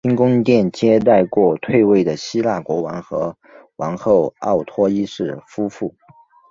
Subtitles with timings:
[0.03, 3.37] 新宫殿接待过退位的希腊国王和
[3.75, 5.93] 王后奥托一世夫妇。